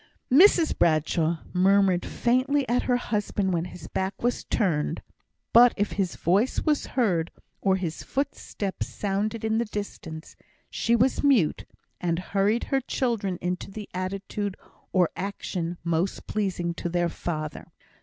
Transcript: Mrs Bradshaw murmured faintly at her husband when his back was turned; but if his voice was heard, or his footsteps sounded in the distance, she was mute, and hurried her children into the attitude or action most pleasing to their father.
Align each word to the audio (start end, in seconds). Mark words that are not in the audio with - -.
Mrs 0.31 0.75
Bradshaw 0.75 1.43
murmured 1.53 2.07
faintly 2.07 2.67
at 2.67 2.81
her 2.89 2.95
husband 2.97 3.53
when 3.53 3.65
his 3.65 3.87
back 3.87 4.23
was 4.23 4.43
turned; 4.45 5.03
but 5.53 5.75
if 5.77 5.91
his 5.91 6.15
voice 6.15 6.61
was 6.61 6.87
heard, 6.97 7.29
or 7.61 7.75
his 7.75 8.01
footsteps 8.01 8.87
sounded 8.87 9.45
in 9.45 9.59
the 9.59 9.65
distance, 9.65 10.35
she 10.71 10.95
was 10.95 11.23
mute, 11.23 11.65
and 11.99 12.17
hurried 12.17 12.63
her 12.63 12.81
children 12.81 13.37
into 13.43 13.69
the 13.69 13.87
attitude 13.93 14.57
or 14.91 15.11
action 15.15 15.77
most 15.83 16.25
pleasing 16.25 16.73
to 16.73 16.89
their 16.89 17.07
father. 17.07 17.67